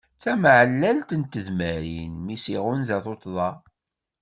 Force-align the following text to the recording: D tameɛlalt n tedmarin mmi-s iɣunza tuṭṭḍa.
D 0.15 0.19
tameɛlalt 0.23 1.09
n 1.19 1.21
tedmarin 1.23 2.13
mmi-s 2.17 2.45
iɣunza 2.55 2.97
tuṭṭḍa. 3.03 3.49